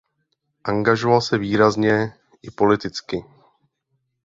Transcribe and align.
Angažoval 0.63 1.21
se 1.21 1.37
výrazně 1.37 2.13
i 2.41 2.51
politicky. 2.51 3.25